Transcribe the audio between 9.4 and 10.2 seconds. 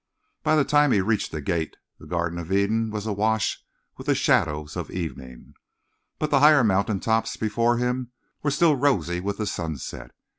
sunset.